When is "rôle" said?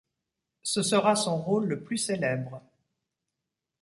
1.39-1.65